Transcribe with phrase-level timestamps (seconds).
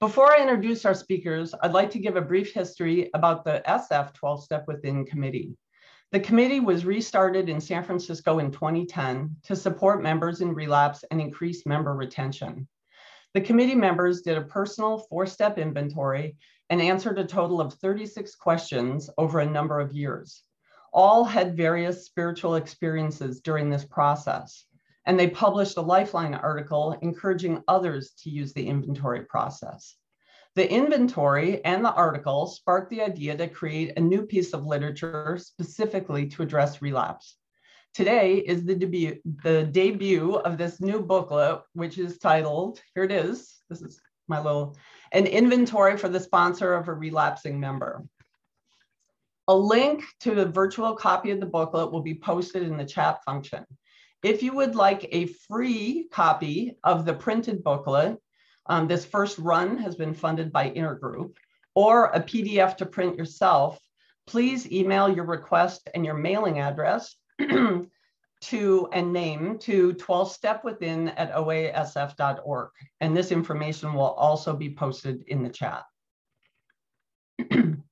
[0.00, 4.14] Before I introduce our speakers, I'd like to give a brief history about the SF
[4.14, 5.58] 12 Step Within Committee.
[6.10, 11.20] The committee was restarted in San Francisco in 2010 to support members in relapse and
[11.20, 12.66] increase member retention.
[13.34, 16.38] The committee members did a personal four-step inventory
[16.70, 20.44] and answered a total of 36 questions over a number of years.
[20.94, 24.64] All had various spiritual experiences during this process,
[25.06, 29.96] and they published a Lifeline article encouraging others to use the inventory process.
[30.56, 35.38] The inventory and the article sparked the idea to create a new piece of literature
[35.40, 37.36] specifically to address relapse.
[37.94, 43.12] Today is the debut, the debut of this new booklet, which is titled, here it
[43.12, 44.76] is, this is my little,
[45.12, 48.04] an inventory for the sponsor of a relapsing member.
[49.48, 53.18] A link to the virtual copy of the booklet will be posted in the chat
[53.24, 53.64] function.
[54.22, 58.18] If you would like a free copy of the printed booklet,
[58.66, 61.34] um, this first run has been funded by Intergroup,
[61.74, 63.80] or a PDF to print yourself,
[64.26, 67.16] please email your request and your mailing address
[68.42, 72.70] to and name to 12stepwithin at oasf.org.
[73.00, 75.84] And this information will also be posted in the chat.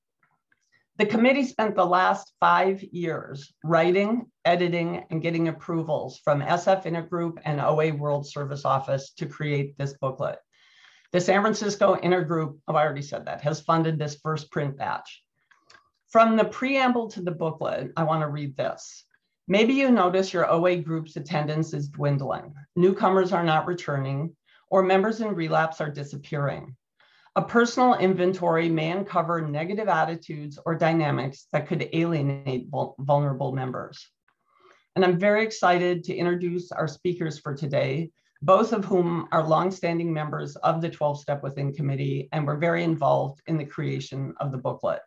[0.99, 7.39] the committee spent the last five years writing, editing, and getting approvals from SF Intergroup
[7.45, 10.39] and OA World Service Office to create this booklet.
[11.13, 15.23] The San Francisco Intergroup, oh, I already said that, has funded this first print batch.
[16.09, 19.05] From the preamble to the booklet, I want to read this.
[19.47, 24.35] Maybe you notice your OA group's attendance is dwindling, newcomers are not returning,
[24.69, 26.75] or members in relapse are disappearing.
[27.39, 34.05] A personal inventory may uncover negative attitudes or dynamics that could alienate vulnerable members.
[34.97, 40.11] And I'm very excited to introduce our speakers for today, both of whom are longstanding
[40.11, 44.51] members of the 12 Step Within Committee and were very involved in the creation of
[44.51, 44.99] the booklet.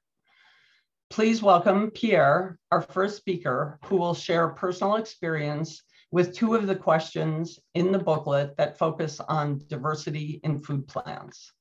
[1.11, 6.77] Please welcome Pierre, our first speaker, who will share personal experience with two of the
[6.77, 11.53] questions in the booklet that focus on diversity in food plans.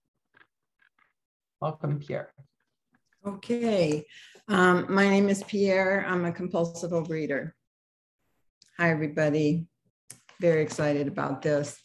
[1.62, 2.34] Welcome, Pierre.
[3.24, 4.04] Okay,
[4.48, 6.04] um, my name is Pierre.
[6.10, 7.52] I'm a compulsive overeater.
[8.80, 9.68] Hi, everybody.
[10.40, 11.80] Very excited about this.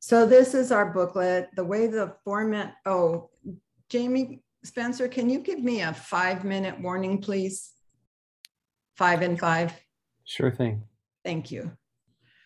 [0.00, 1.48] So this is our booklet.
[1.56, 3.30] The way the format, oh,
[3.88, 7.70] Jamie, Spencer, can you give me a five minute warning, please?
[8.98, 9.72] Five and five.
[10.24, 10.82] Sure thing.
[11.24, 11.72] Thank you.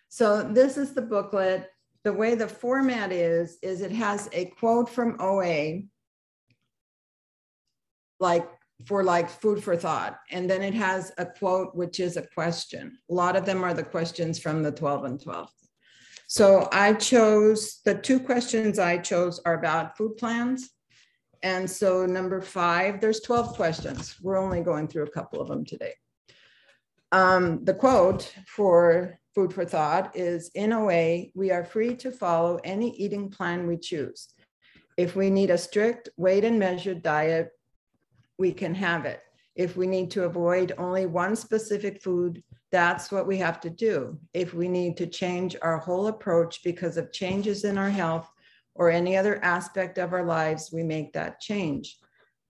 [0.09, 1.69] So this is the booklet.
[2.05, 5.81] The way the format is, is it has a quote from OA,
[8.21, 8.49] like
[8.87, 10.19] for like food for thought.
[10.31, 12.99] And then it has a quote, which is a question.
[13.11, 15.49] A lot of them are the questions from the 12 and 12.
[16.27, 20.71] So I chose the two questions I chose are about food plans
[21.43, 24.17] and so number five, there's 12 questions.
[24.21, 25.95] We're only going through a couple of them today.
[27.13, 32.11] Um, the quote for food for thought is in a way, we are free to
[32.11, 34.29] follow any eating plan we choose.
[34.97, 37.51] If we need a strict weight and measured diet,
[38.39, 39.21] we can have it.
[39.55, 44.19] If we need to avoid only one specific food, that's what we have to do.
[44.35, 48.31] If we need to change our whole approach because of changes in our health,
[48.79, 51.99] or any other aspect of our lives, we make that change.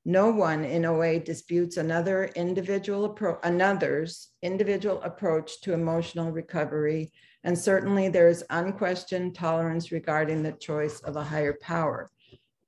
[0.04, 7.58] No one in OA disputes another individual appro- another's individual approach to emotional recovery, and
[7.58, 12.08] certainly there is unquestioned tolerance regarding the choice of a higher power.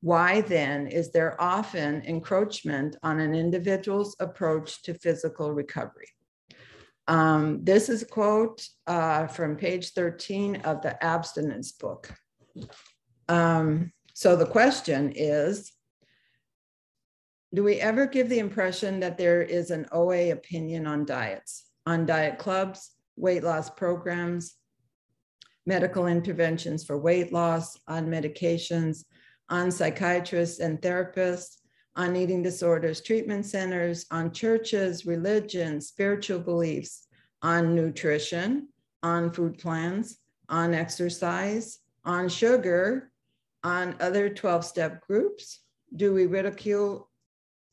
[0.01, 6.09] Why then is there often encroachment on an individual's approach to physical recovery?
[7.09, 12.11] Um, this is a quote uh, from page 13 of the abstinence book.
[13.29, 15.73] Um, so the question is
[17.55, 22.07] Do we ever give the impression that there is an OA opinion on diets, on
[22.07, 24.55] diet clubs, weight loss programs,
[25.67, 29.05] medical interventions for weight loss, on medications,
[29.51, 31.59] on psychiatrists and therapists,
[31.97, 37.09] on eating disorders treatment centers, on churches, religion, spiritual beliefs,
[37.43, 38.69] on nutrition,
[39.03, 40.19] on food plans,
[40.49, 43.11] on exercise, on sugar,
[43.65, 45.61] on other 12 step groups?
[45.95, 47.11] Do we ridicule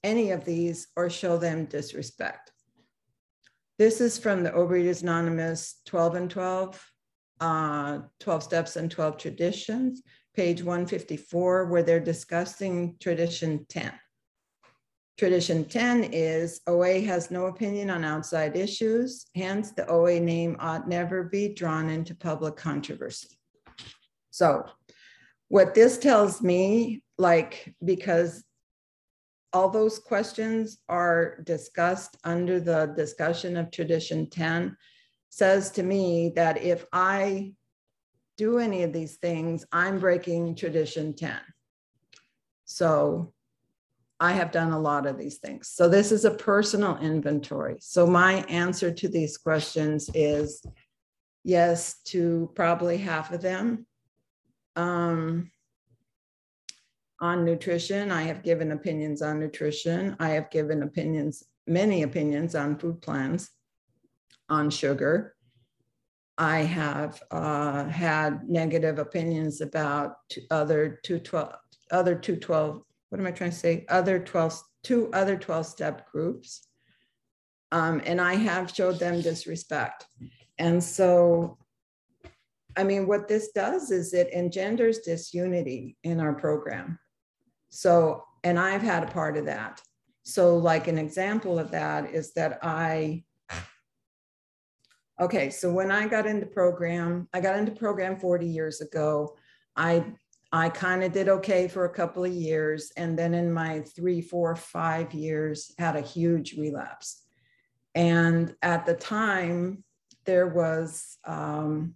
[0.03, 2.51] any of these or show them disrespect?
[3.77, 6.91] This is from the Overeaters Anonymous 12 and 12,
[7.39, 10.01] uh, 12 Steps and 12 Traditions,
[10.35, 13.91] page 154, where they're discussing Tradition 10.
[15.17, 20.89] Tradition 10 is OA has no opinion on outside issues, hence, the OA name ought
[20.89, 23.29] never be drawn into public controversy.
[24.31, 24.65] So,
[25.47, 28.43] what this tells me, like, because
[29.53, 34.75] all those questions are discussed under the discussion of tradition 10,
[35.35, 37.51] says to me that if I
[38.37, 41.37] do any of these things, I'm breaking tradition 10.
[42.63, 43.33] So
[44.17, 45.67] I have done a lot of these things.
[45.67, 47.75] So this is a personal inventory.
[47.81, 50.65] So my answer to these questions is
[51.43, 53.85] yes to probably half of them.
[54.77, 55.51] Um,
[57.19, 60.15] on nutrition, I have given opinions on nutrition.
[60.17, 63.51] I have given opinions, many opinions on food plans,
[64.49, 65.35] on sugar.
[66.37, 70.15] I have uh, had negative opinions about
[70.51, 71.55] other 212,
[71.91, 73.85] other 212, what am I trying to say?
[73.89, 76.67] Other 12, two other 12 step groups.
[77.71, 80.05] Um, and I have showed them disrespect.
[80.57, 81.57] And so,
[82.77, 86.99] I mean, what this does is it engenders disunity in our program.
[87.69, 89.81] So, and I've had a part of that.
[90.23, 93.24] So, like an example of that is that I,
[95.19, 99.35] okay, so when I got into program, I got into program 40 years ago.
[99.75, 100.05] I
[100.51, 102.91] I kind of did okay for a couple of years.
[102.95, 107.23] And then in my three, four, five years, had a huge relapse.
[107.93, 109.83] And at the time,
[110.23, 111.95] there was, um,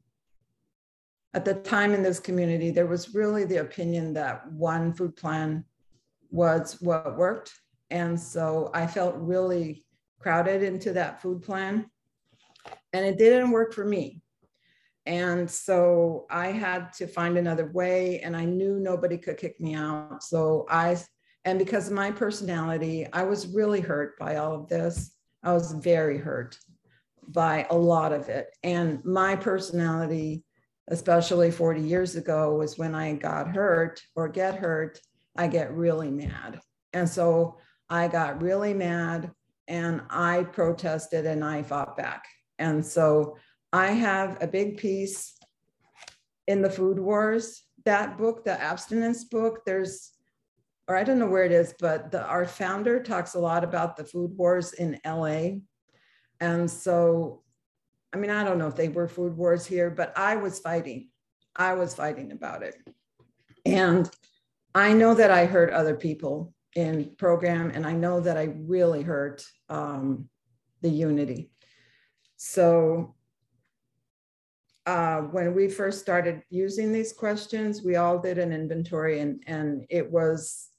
[1.34, 5.64] at the time in this community, there was really the opinion that one food plan
[6.30, 7.54] was what worked.
[7.90, 9.86] And so I felt really
[10.20, 11.90] crowded into that food plan.
[12.94, 14.22] And it didn't work for me.
[15.06, 19.74] And so I had to find another way, and I knew nobody could kick me
[19.74, 20.22] out.
[20.24, 20.98] So I,
[21.46, 25.16] and because of my personality, I was really hurt by all of this.
[25.42, 26.58] I was very hurt
[27.28, 28.56] by a lot of it.
[28.64, 30.44] And my personality,
[30.90, 35.00] especially 40 years ago, was when I got hurt or get hurt,
[35.36, 36.60] I get really mad.
[36.94, 37.58] And so
[37.90, 39.32] I got really mad
[39.68, 42.26] and I protested and I fought back.
[42.60, 43.38] And so
[43.74, 45.36] I have a big piece
[46.48, 47.64] in the food wars.
[47.86, 50.12] That book, the abstinence book, there's,
[50.88, 53.96] or I don't know where it is, but the, our founder talks a lot about
[53.96, 55.60] the food wars in LA.
[56.42, 57.44] And so,
[58.14, 61.10] I mean, I don't know if they were food wars here, but I was fighting.
[61.56, 62.76] I was fighting about it.
[63.66, 64.10] And
[64.76, 69.02] I know that I hurt other people in program, and I know that I really
[69.02, 70.30] hurt um,
[70.82, 71.52] the unity.
[72.42, 73.16] So
[74.86, 79.86] uh, when we first started using these questions, we all did an inventory, and and
[79.90, 80.70] it was.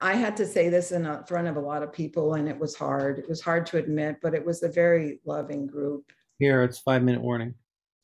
[0.00, 2.76] I had to say this in front of a lot of people, and it was
[2.76, 3.18] hard.
[3.18, 6.12] It was hard to admit, but it was a very loving group.
[6.38, 7.54] Here, it's five minute warning.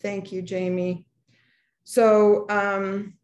[0.02, 1.06] Thank you, Jamie.
[1.84, 3.14] So um,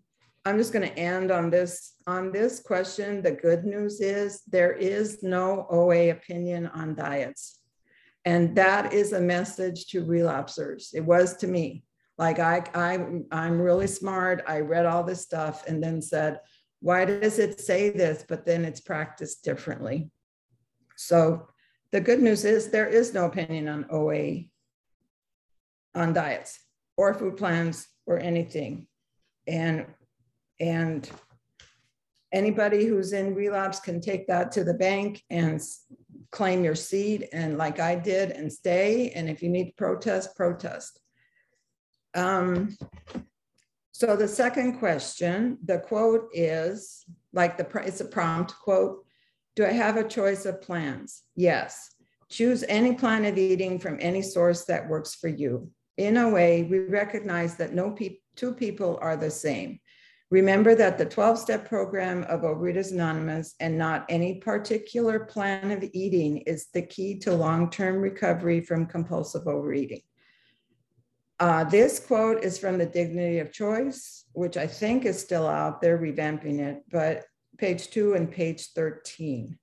[0.45, 3.21] I'm just going to end on this on this question.
[3.21, 7.60] The good news is there is no OA opinion on diets.
[8.25, 10.95] And that is a message to relapsers.
[10.95, 11.85] It was to me.
[12.19, 12.99] Like I, I,
[13.33, 14.43] I'm really smart.
[14.47, 16.41] I read all this stuff and then said,
[16.81, 18.25] why does it say this?
[18.29, 20.11] But then it's practiced differently.
[20.97, 21.49] So
[21.93, 24.45] the good news is there is no opinion on OA
[25.95, 26.61] on diets
[26.97, 28.87] or food plans or anything.
[29.47, 29.87] And
[30.61, 31.11] and
[32.33, 35.61] anybody who's in relapse can take that to the bank and
[36.31, 39.11] claim your seat and like I did and stay.
[39.11, 41.01] And if you need to protest, protest.
[42.15, 42.77] Um,
[43.93, 49.05] so the second question, the quote is like the it's a prompt quote.
[49.57, 51.23] Do I have a choice of plans?
[51.37, 51.91] Yes.
[52.31, 55.71] Choose any plan of eating from any source that works for you.
[55.97, 59.81] In a way, we recognize that no pe- two people are the same.
[60.31, 65.83] Remember that the 12 step program of Overeaters Anonymous and not any particular plan of
[65.93, 70.03] eating is the key to long term recovery from compulsive overeating.
[71.41, 75.81] Uh, this quote is from The Dignity of Choice, which I think is still out
[75.81, 77.25] there, revamping it, but
[77.59, 79.59] page two and page 13.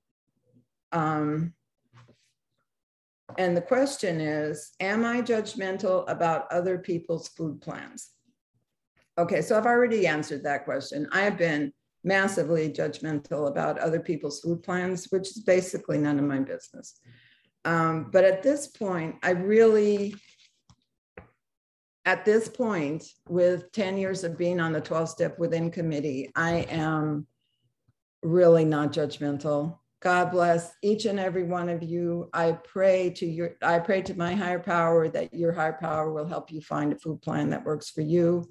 [0.92, 1.54] Um,
[3.38, 8.10] and the question is Am I judgmental about other people's food plans?
[9.18, 11.08] Okay, so I've already answered that question.
[11.10, 11.72] I have been
[12.04, 17.00] massively judgmental about other people's food plans, which is basically none of my business.
[17.64, 20.14] Um, but at this point, I really,
[22.04, 26.58] at this point, with 10 years of being on the 12 step within committee, I
[26.70, 27.26] am
[28.22, 29.78] really not judgmental.
[30.00, 32.30] God bless each and every one of you.
[32.32, 36.26] I pray to your I pray to my higher power that your higher power will
[36.26, 38.48] help you find a food plan that works for you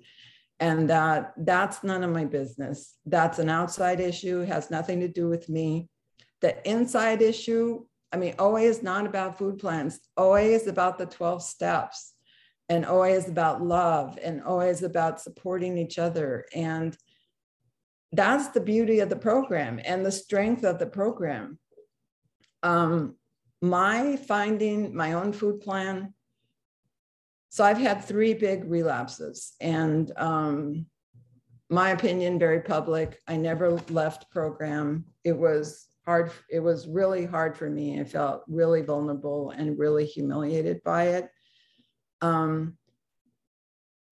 [0.59, 2.95] and that that's none of my business.
[3.05, 5.89] That's an outside issue, has nothing to do with me.
[6.41, 9.99] The inside issue, I mean, OA is not about food plans.
[10.17, 12.13] OA is about the 12 steps,
[12.69, 16.45] and OA is about love, and OA is about supporting each other.
[16.53, 16.97] And
[18.11, 21.59] that's the beauty of the program and the strength of the program.
[22.63, 23.15] Um,
[23.61, 26.13] my finding my own food plan
[27.49, 30.85] so I've had three big relapses, and um,
[31.69, 33.19] my opinion, very public.
[33.27, 35.05] I never left program.
[35.23, 36.31] It was hard.
[36.49, 37.99] It was really hard for me.
[37.99, 41.29] I felt really vulnerable and really humiliated by it.
[42.21, 42.77] Um,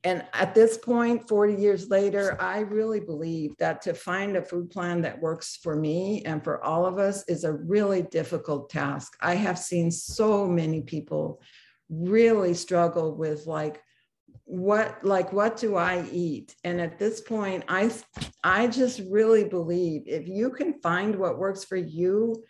[0.05, 4.69] and at this point, 40 years later, I really believe that to find a food
[4.69, 9.17] plan that works for me and for all of us is a really difficult task.
[9.21, 11.41] I have seen so many people
[11.89, 13.81] really struggle with like
[14.45, 16.55] what like what do i eat?
[16.63, 17.91] And at this point i
[18.43, 22.43] i just really believe if you can find what works for you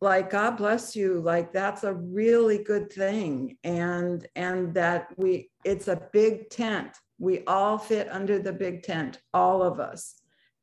[0.00, 3.56] like god bless you like that's a really good thing.
[3.64, 6.96] And and that we it's a big tent.
[7.20, 10.14] We all fit under the big tent all of us.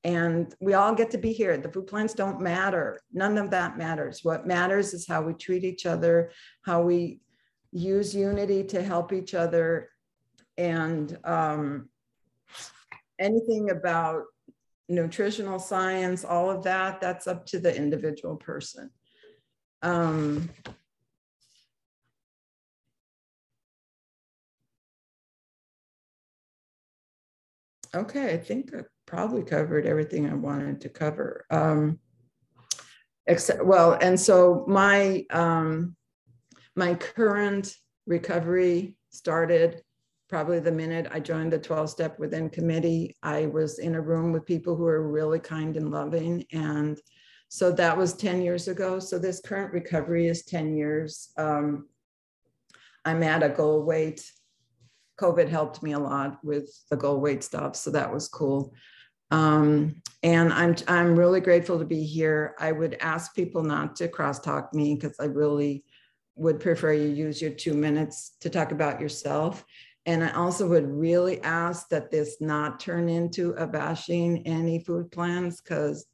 [0.03, 1.57] And we all get to be here.
[1.57, 2.99] The food plans don't matter.
[3.11, 4.19] None of that matters.
[4.23, 6.31] What matters is how we treat each other
[6.63, 7.21] how we
[7.75, 9.89] use unity to help each other.
[10.57, 11.89] And um,
[13.19, 14.23] anything about
[14.87, 18.89] nutritional science all of that that's up to the individual person.
[19.81, 20.49] Um,
[27.93, 31.45] okay i think i probably covered everything i wanted to cover.
[31.49, 31.99] Um,
[33.27, 35.95] except well and so my um,
[36.75, 39.81] my current recovery started
[40.27, 43.15] probably the minute I joined the 12 step within committee.
[43.23, 46.43] I was in a room with people who were really kind and loving.
[46.51, 46.99] And
[47.47, 48.99] so that was 10 years ago.
[48.99, 51.29] So this current recovery is 10 years.
[51.37, 51.87] Um,
[53.05, 54.29] I'm at a goal weight.
[55.21, 57.75] COVID helped me a lot with the goal weight stuff.
[57.75, 58.73] So that was cool.
[59.31, 62.55] Um, and I'm, I'm really grateful to be here.
[62.59, 65.83] I would ask people not to crosstalk me because I really
[66.35, 69.63] would prefer you use your two minutes to talk about yourself.
[70.05, 75.11] And I also would really ask that this not turn into a bashing any food
[75.11, 76.05] plans because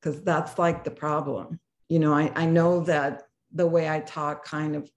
[0.00, 1.58] because that's like the problem.
[1.88, 4.90] You know, I, I know that the way I talk kind of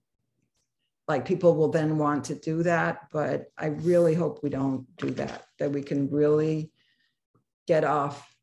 [1.08, 5.12] like people will then want to do that, but I really hope we don't do
[5.12, 6.72] that, that we can really
[7.66, 8.37] get off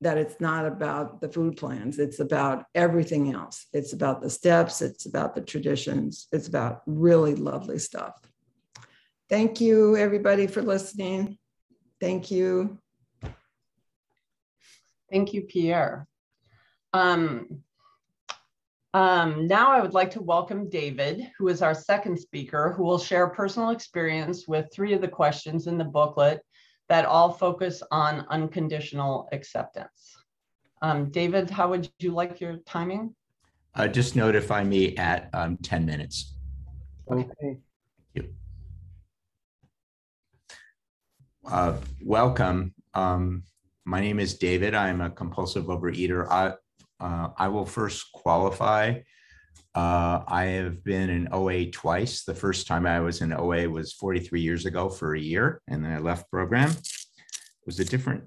[0.00, 3.66] that it's not about the food plans, it's about everything else.
[3.72, 8.14] It's about the steps, it's about the traditions, it's about really lovely stuff.
[9.28, 11.38] Thank you, everybody, for listening.
[12.00, 12.78] Thank you.
[15.10, 16.06] Thank you, Pierre.
[16.92, 17.62] Um,
[18.94, 22.98] um, now I would like to welcome David, who is our second speaker, who will
[22.98, 26.40] share personal experience with three of the questions in the booklet
[26.88, 30.16] that all focus on unconditional acceptance.
[30.82, 33.14] Um, David, how would you like your timing?
[33.74, 36.34] Uh, just notify me at um, 10 minutes.
[37.10, 37.28] Okay.
[37.40, 37.60] Thank
[38.14, 38.34] you.
[41.46, 42.74] Uh, welcome.
[42.94, 43.42] Um,
[43.84, 44.74] my name is David.
[44.74, 46.26] I'm a compulsive overeater.
[46.28, 46.54] I,
[47.00, 49.00] uh, I will first qualify
[49.76, 52.24] uh, I have been in OA twice.
[52.24, 55.84] The first time I was in OA was 43 years ago for a year, and
[55.84, 56.70] then I left program.
[56.70, 58.24] It was a different,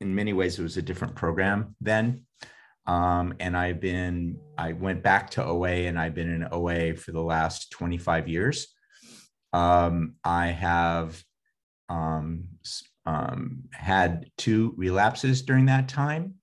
[0.00, 2.22] in many ways, it was a different program then.
[2.86, 7.12] Um, and I've been, I went back to OA and I've been in OA for
[7.12, 8.68] the last 25 years.
[9.52, 11.22] Um, I have
[11.90, 12.44] um,
[13.04, 16.35] um, had two relapses during that time.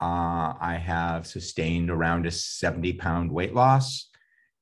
[0.00, 4.10] Uh, I have sustained around a 70 pound weight loss,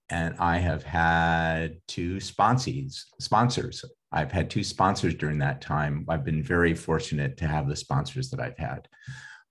[0.09, 3.07] and I have had two sponsors.
[3.21, 3.85] Sponsors.
[4.13, 6.07] I've had two sponsors during that time.
[6.09, 8.87] I've been very fortunate to have the sponsors that I've had.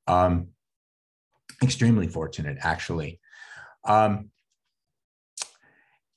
[0.07, 0.47] Um,
[1.61, 3.19] extremely fortunate, actually.
[3.83, 4.29] Um,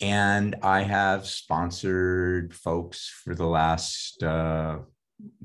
[0.00, 4.78] and I have sponsored folks for the last uh,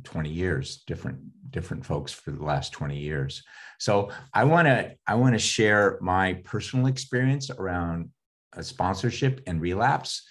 [0.03, 1.17] 20 years different
[1.51, 3.43] different folks for the last 20 years.
[3.79, 8.09] So i want to i want to share my personal experience around
[8.53, 10.23] a sponsorship and relapse.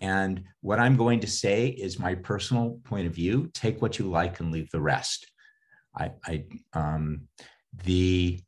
[0.00, 4.10] And what i'm going to say is my personal point of view take what you
[4.10, 5.26] like and leave the rest.
[5.96, 7.28] I i um
[7.84, 8.40] the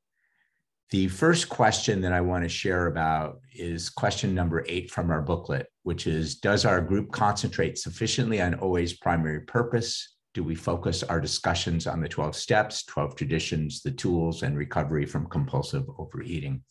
[0.91, 5.23] the first question that I want to share about is question number eight from our
[5.23, 11.03] booklet, which is Does our group concentrate sufficiently on OA's primary purpose, do we focus
[11.05, 16.63] our discussions on the 12 steps, 12 traditions, the tools, and recovery from compulsive overeating?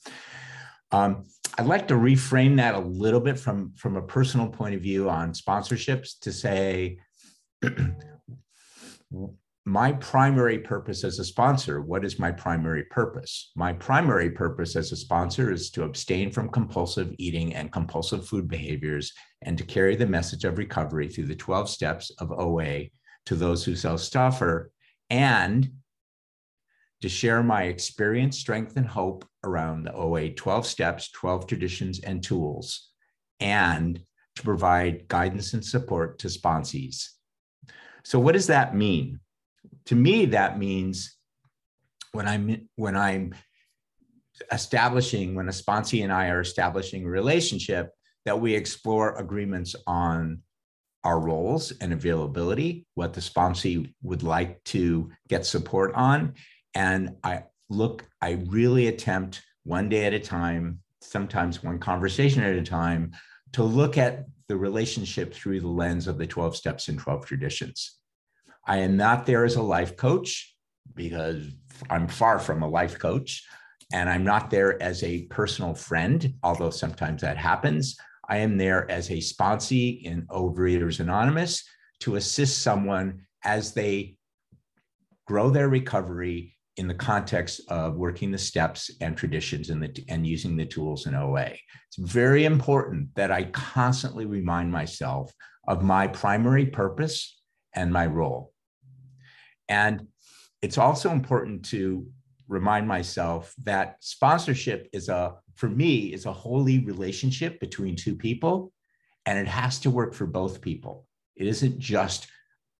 [0.91, 1.23] Um,
[1.57, 5.09] I'd like to reframe that a little bit from, from a personal point of view
[5.09, 6.99] on sponsorships to say,
[9.65, 13.51] my primary purpose as a sponsor, what is my primary purpose?
[13.55, 18.49] My primary purpose as a sponsor is to abstain from compulsive eating and compulsive food
[18.49, 22.87] behaviors and to carry the message of recovery through the 12 steps of OA
[23.25, 24.71] to those who self stuffer
[25.09, 25.71] and
[27.01, 32.23] to share my experience, strength, and hope around the OA 12 steps, 12 traditions, and
[32.23, 32.89] tools,
[33.39, 34.01] and
[34.35, 37.09] to provide guidance and support to sponsees.
[38.03, 39.19] So, what does that mean?
[39.85, 41.17] to me, that means
[42.11, 43.35] when I'm when I'm
[44.51, 47.91] establishing, when a sponsee and I are establishing a relationship,
[48.25, 50.41] that we explore agreements on
[51.03, 56.33] our roles and availability, what the sponsee would like to get support on.
[56.73, 62.55] And I look, I really attempt one day at a time, sometimes one conversation at
[62.55, 63.11] a time,
[63.53, 67.97] to look at the relationship through the lens of the 12 steps and 12 traditions.
[68.65, 70.55] I am not there as a life coach
[70.95, 71.47] because
[71.89, 73.43] I'm far from a life coach.
[73.91, 77.95] And I'm not there as a personal friend, although sometimes that happens.
[78.27, 81.63] I am there as a sponsee in Overeaters Anonymous
[82.01, 84.15] to assist someone as they
[85.25, 90.25] grow their recovery in the context of working the steps and traditions and, the, and
[90.25, 91.51] using the tools in OA.
[91.51, 95.31] It's very important that I constantly remind myself
[95.67, 97.39] of my primary purpose
[97.75, 98.53] and my role.
[99.69, 100.07] And
[100.61, 102.07] it's also important to
[102.47, 108.71] remind myself that sponsorship is a, for me, is a holy relationship between two people,
[109.25, 111.05] and it has to work for both people.
[111.35, 112.27] It isn't just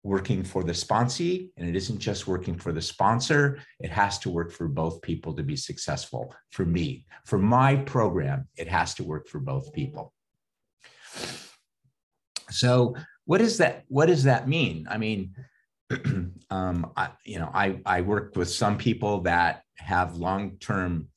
[0.04, 3.60] working for the sponsee and it isn't just working for the sponsor.
[3.80, 6.36] It has to work for both people to be successful.
[6.52, 10.14] For me, for my program, it has to work for both people.
[12.50, 14.86] So, what does that what does that mean?
[14.90, 15.34] I mean,
[16.50, 21.08] um, I, you know, I, I work with some people that have long-term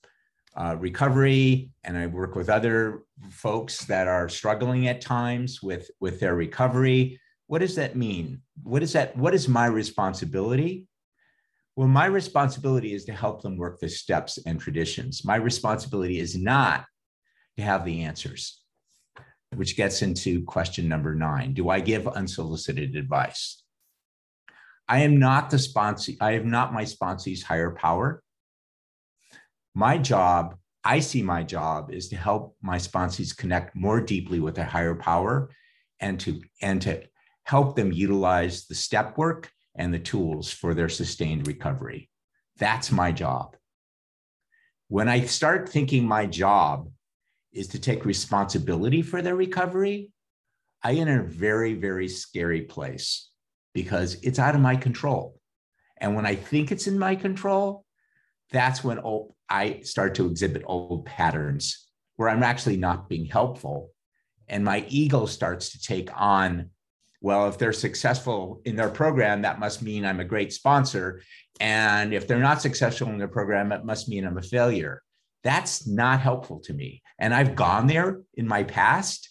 [0.57, 6.19] uh, recovery, and I work with other folks that are struggling at times with, with
[6.19, 7.21] their recovery.
[7.47, 8.41] What does that mean?
[8.63, 9.17] What is that?
[9.17, 10.87] What is my responsibility?
[11.77, 15.25] Well, my responsibility is to help them work the steps and traditions.
[15.25, 16.87] My responsibility is not
[17.59, 18.63] to have the answers,
[19.55, 21.53] which gets into question number nine.
[21.53, 23.63] Do I give unsolicited advice?
[24.89, 26.17] I am not the sponsee.
[26.21, 28.23] I am not my sponsee's higher power.
[29.79, 34.55] My job, I see my job is to help my sponsees connect more deeply with
[34.55, 35.51] their higher power
[36.01, 37.03] and to and to
[37.45, 42.09] help them utilize the step work and the tools for their sustained recovery.
[42.57, 43.55] That's my job.
[44.89, 46.89] When I start thinking my job
[47.53, 50.11] is to take responsibility for their recovery,
[50.83, 53.29] I in a very, very scary place
[53.75, 55.39] because it's out of my control.
[55.99, 57.85] And when I think it's in my control,
[58.51, 63.91] that's when old, I start to exhibit old patterns where I'm actually not being helpful.
[64.49, 66.71] And my ego starts to take on,
[67.21, 71.23] well, if they're successful in their program, that must mean I'm a great sponsor.
[71.61, 75.03] And if they're not successful in their program, it must mean I'm a failure.
[75.43, 77.03] That's not helpful to me.
[77.19, 79.31] And I've gone there in my past,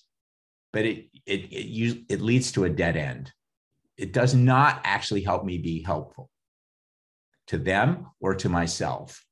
[0.74, 3.32] but it, it, it, it leads to a dead end
[3.98, 6.30] it does not actually help me be helpful
[7.48, 9.25] to them or to myself.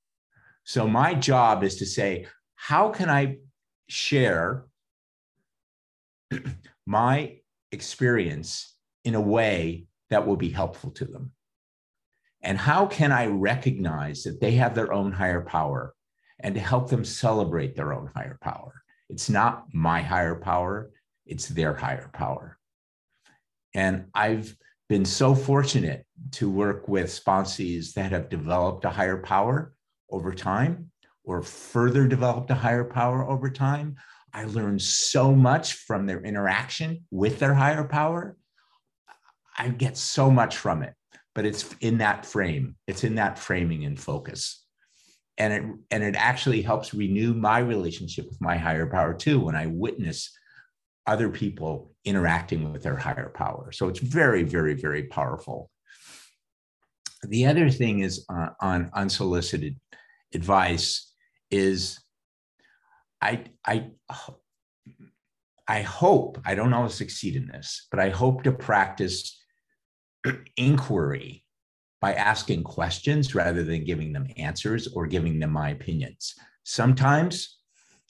[0.63, 3.37] So my job is to say, how can I
[3.89, 4.65] share
[6.85, 7.37] my
[7.71, 11.31] experience in a way that will be helpful to them?
[12.41, 15.93] And how can I recognize that they have their own higher power
[16.39, 18.83] and to help them celebrate their own higher power?
[19.09, 20.91] It's not my higher power,
[21.25, 22.57] it's their higher power.
[23.73, 24.55] And I've
[24.89, 29.72] been so fortunate to work with sponsees that have developed a higher power
[30.13, 30.91] over time
[31.25, 33.95] or further developed a higher power over time.
[34.33, 38.37] I learned so much from their interaction with their higher power.
[39.57, 40.93] I get so much from it,
[41.35, 44.63] but it's in that frame, it's in that framing and focus.
[45.37, 49.55] And it and it actually helps renew my relationship with my higher power too when
[49.55, 50.31] I witness
[51.07, 53.71] other people interacting with their higher power.
[53.71, 55.69] So it's very, very, very powerful.
[57.23, 59.75] The other thing is uh, on unsolicited
[60.33, 61.11] advice
[61.51, 61.99] is
[63.21, 63.91] I, I,
[65.67, 69.39] I hope, I don't always succeed in this, but I hope to practice
[70.57, 71.45] inquiry
[72.01, 76.33] by asking questions rather than giving them answers or giving them my opinions.
[76.63, 77.59] Sometimes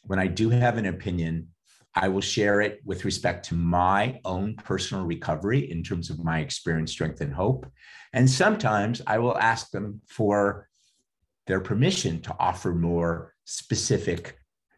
[0.06, 1.50] when I do have an opinion,
[1.96, 6.40] I will share it with respect to my own personal recovery in terms of my
[6.40, 7.68] experience, strength, and hope.
[8.14, 10.68] And sometimes I will ask them for
[11.48, 14.38] their permission to offer more specific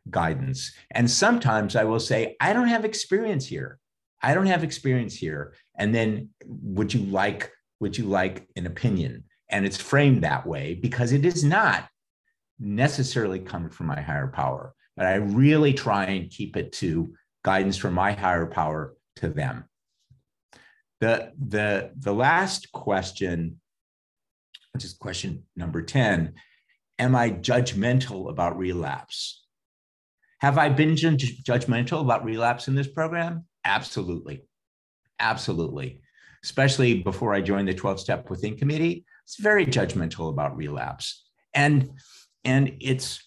[0.10, 0.74] guidance.
[0.92, 3.80] And sometimes I will say, I don't have experience here.
[4.22, 5.54] I don't have experience here.
[5.78, 9.26] And then would you like would you like an opinion?
[9.50, 11.88] And it's framed that way because it is not
[12.60, 17.78] necessarily coming from my higher power, but I really try and keep it to guidance
[17.78, 19.66] from my higher power to them.
[21.02, 23.60] The, the, the last question,
[24.74, 26.34] which is question number 10,
[27.00, 29.44] am I judgmental about relapse?
[30.40, 33.46] Have I been judgmental about relapse in this program?
[33.64, 34.44] Absolutely.
[35.20, 36.02] Absolutely.
[36.44, 41.24] Especially before I joined the 12 step within committee, it's very judgmental about relapse.
[41.54, 41.90] And
[42.44, 43.24] and it's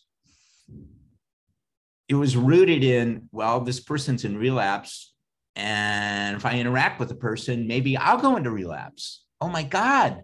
[2.08, 5.12] it was rooted in well this person's in relapse
[5.56, 10.22] and if i interact with the person maybe i'll go into relapse oh my god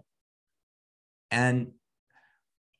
[1.29, 1.71] and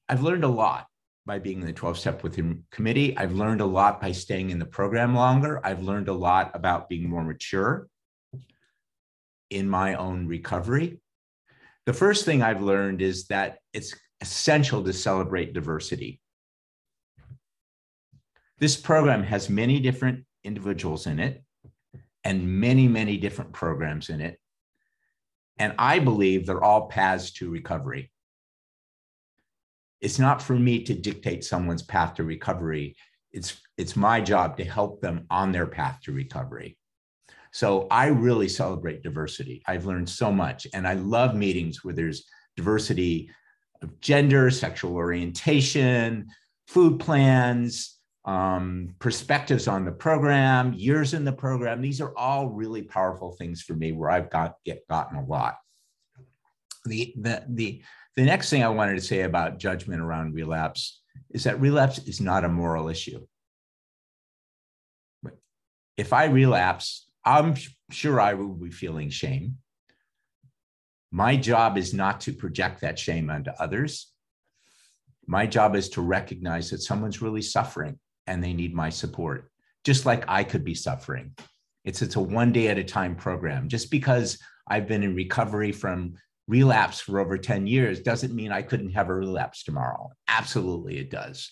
[0.10, 0.88] i've learned a lot
[1.26, 4.60] by being in the 12 step within committee i've learned a lot by staying in
[4.60, 7.88] the program longer i've learned a lot about being more mature
[9.50, 11.00] in my own recovery
[11.86, 16.20] the first thing i've learned is that it's essential to celebrate diversity
[18.58, 21.44] this program has many different individuals in it
[22.24, 24.40] and many, many different programs in it.
[25.58, 28.12] And I believe they're all paths to recovery.
[30.06, 32.96] It's not for me to dictate someone's path to recovery.
[33.34, 36.78] It's, it's my job to help them on their path to recovery.
[37.52, 39.64] So I really celebrate diversity.
[39.66, 43.32] I've learned so much, and I love meetings where there's diversity
[43.82, 46.28] of gender, sexual orientation,
[46.68, 51.82] food plans, um, perspectives on the program, years in the program.
[51.82, 55.56] These are all really powerful things for me where I've got get gotten a lot.
[56.86, 57.82] The, the, the,
[58.16, 61.02] the next thing I wanted to say about judgment around relapse
[61.32, 63.26] is that relapse is not a moral issue.
[65.98, 67.56] If I relapse, I'm
[67.92, 69.58] sure I will be feeling shame.
[71.12, 74.12] My job is not to project that shame onto others.
[75.28, 79.50] My job is to recognize that someone's really suffering and they need my support,
[79.84, 81.36] just like I could be suffering.
[81.84, 83.70] It's, it's a one day at a time program.
[83.70, 86.16] Just because I've been in recovery from
[86.48, 90.12] relapse for over 10 years doesn't mean I couldn't have a relapse tomorrow.
[90.28, 91.52] Absolutely, it does.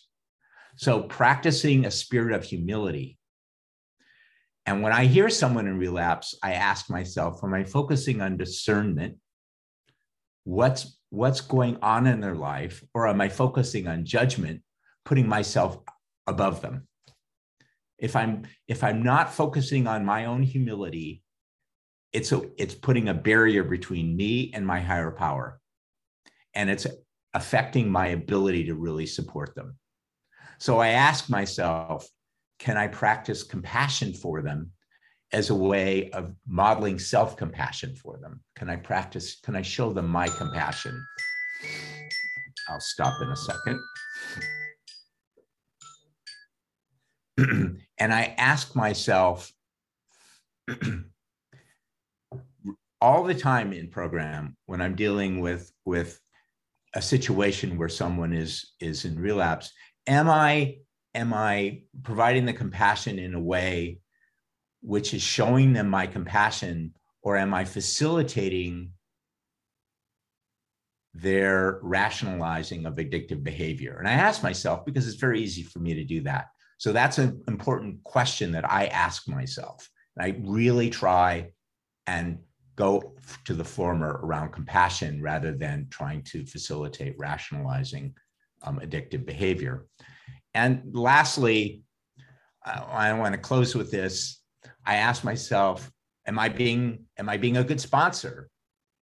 [0.76, 3.18] So, practicing a spirit of humility.
[4.66, 9.18] And when I hear someone in relapse, I ask myself, am I focusing on discernment?
[10.46, 12.84] What's, what's going on in their life?
[12.94, 14.62] Or am I focusing on judgment,
[15.06, 15.78] putting myself
[16.28, 16.88] above them
[18.04, 21.23] if i'm if i'm not focusing on my own humility
[22.14, 25.60] it's a, it's putting a barrier between me and my higher power.
[26.54, 26.86] And it's
[27.34, 29.76] affecting my ability to really support them.
[30.60, 32.08] So i ask myself
[32.60, 34.72] can i practice compassion for them
[35.34, 38.42] as a way of modeling self-compassion for them?
[38.56, 41.04] Can i practice can i show them my compassion?
[42.70, 43.80] I'll stop in a second.
[48.00, 49.52] And I ask myself
[53.04, 56.18] all the time in program when I'm dealing with with
[56.96, 59.74] a situation where someone is is in relapse,
[60.08, 60.78] am I
[61.14, 64.00] am I providing the compassion in a way
[64.80, 68.92] which is showing them my compassion, or am I facilitating
[71.14, 73.98] their rationalizing of addictive behavior?
[74.00, 76.46] And I ask myself because it's very easy for me to do that.
[76.78, 79.90] So that's an important question that I ask myself.
[80.18, 81.52] I really try
[82.08, 82.40] and
[82.76, 83.14] go
[83.46, 88.14] to the former around compassion rather than trying to facilitate rationalizing
[88.64, 89.86] um, addictive behavior.
[90.54, 91.84] And lastly,
[92.66, 94.42] I want to close with this.
[94.86, 95.92] I ask myself,
[96.26, 98.50] am I being am I being a good sponsor?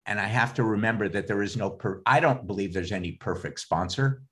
[0.05, 3.13] And I have to remember that there is no per, I don't believe there's any
[3.13, 4.23] perfect sponsor.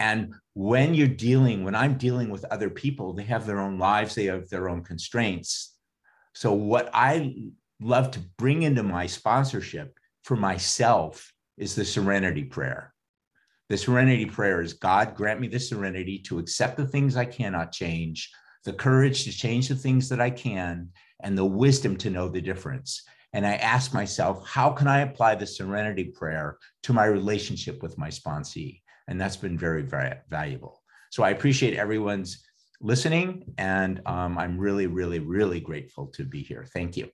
[0.00, 4.14] And when you're dealing, when I'm dealing with other people, they have their own lives,
[4.14, 5.74] they have their own constraints.
[6.34, 7.32] So, what I
[7.84, 12.94] love to bring into my sponsorship for myself is the serenity prayer.
[13.68, 17.72] The serenity prayer is God, grant me the serenity to accept the things I cannot
[17.72, 18.30] change,
[18.64, 20.88] the courage to change the things that I can,
[21.22, 23.02] and the wisdom to know the difference.
[23.34, 27.98] And I ask myself, how can I apply the serenity prayer to my relationship with
[27.98, 28.80] my sponsee?
[29.08, 30.82] And that's been very, very valuable.
[31.10, 32.44] So I appreciate everyone's
[32.80, 36.66] listening, and um, I'm really, really, really grateful to be here.
[36.72, 37.10] Thank you.